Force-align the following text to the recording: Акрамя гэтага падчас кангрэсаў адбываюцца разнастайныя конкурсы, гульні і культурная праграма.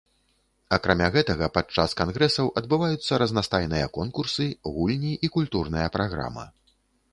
Акрамя 0.77 1.09
гэтага 1.15 1.49
падчас 1.57 1.93
кангрэсаў 1.99 2.49
адбываюцца 2.63 3.21
разнастайныя 3.25 3.93
конкурсы, 4.01 4.49
гульні 4.75 5.13
і 5.29 5.33
культурная 5.39 5.87
праграма. 5.99 6.51